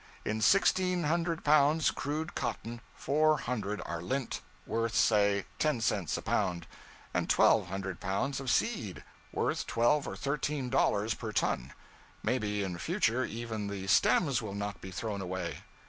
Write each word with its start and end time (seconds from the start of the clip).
In 0.25 0.41
sixteen 0.41 1.03
hundred 1.03 1.43
pounds 1.43 1.91
crude 1.91 2.33
cotton 2.33 2.81
four 2.95 3.37
hundred 3.37 3.83
are 3.85 4.01
lint, 4.01 4.41
worth, 4.65 4.95
say, 4.95 5.45
ten 5.59 5.79
cents 5.79 6.17
a 6.17 6.23
pound; 6.23 6.65
and 7.13 7.29
twelve 7.29 7.67
hundred 7.67 7.99
pounds 7.99 8.39
of 8.39 8.49
seed, 8.49 9.03
worth 9.31 9.67
$12 9.67 10.07
or 10.07 10.15
$13 10.15 11.19
per 11.19 11.31
ton. 11.31 11.71
Maybe 12.23 12.63
in 12.63 12.79
future 12.79 13.25
even 13.25 13.67
the 13.67 13.85
stems 13.85 14.41
will 14.41 14.55
not 14.55 14.81
be 14.81 14.89
thrown 14.89 15.21
away. 15.21 15.57